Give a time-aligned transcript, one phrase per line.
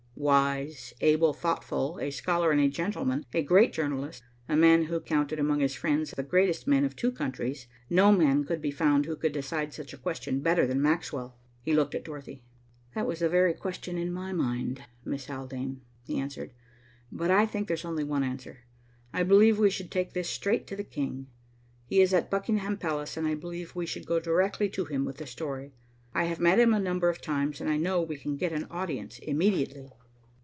[0.13, 5.39] Wise, able, thoughtful, a scholar and a gentleman, a great journalist, a man who counted
[5.39, 9.15] among his friends the greatest men of two countries, no man could be found who
[9.15, 11.39] could decide such a question better than Maxwell.
[11.63, 12.43] He looked at Dorothy.
[12.93, 16.53] "That was the very question in my mind, Miss Haldane," he answered.
[17.11, 18.59] "But I think there's only one answer.
[19.11, 21.29] I believe we should take this straight to the King.
[21.87, 25.17] He is at Buckingham Palace, and I believe we should go directly to him with
[25.17, 25.73] the story.
[26.13, 28.67] I have met him a number of times, and I know we can get an
[28.69, 29.89] audience immediately."